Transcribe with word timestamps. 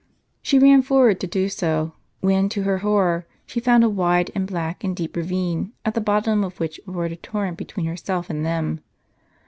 She 0.41 0.57
ran 0.57 0.81
forward 0.81 1.19
to 1.19 1.27
do 1.27 1.47
so, 1.47 1.93
when 2.21 2.49
to 2.49 2.63
her 2.63 2.79
horror 2.79 3.27
she 3.45 3.59
found 3.59 3.83
a 3.83 3.87
wide, 3.87 4.31
and 4.33 4.47
black, 4.47 4.83
and 4.83 4.95
deep 4.95 5.15
ravine, 5.15 5.73
at 5.85 5.93
the 5.93 6.01
bottom 6.01 6.43
of 6.43 6.59
which 6.59 6.79
roared 6.87 7.11
a 7.11 7.15
torrent 7.17 7.57
between 7.59 7.85
herself 7.85 8.27
and 8.27 8.43
them. 8.43 8.81